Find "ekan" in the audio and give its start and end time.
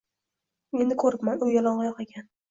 2.07-2.27